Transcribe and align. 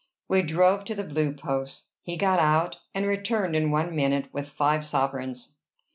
We 0.27 0.41
drove 0.41 0.83
to 0.85 0.95
the 0.95 1.03
Blue 1.03 1.35
Posts. 1.35 1.91
He 2.01 2.17
got 2.17 2.39
out, 2.39 2.79
and 2.95 3.05
returned 3.05 3.55
in 3.55 3.69
one 3.69 3.95
minute 3.95 4.33
with 4.33 4.49
five 4.49 4.83
sovereigns. 4.83 5.59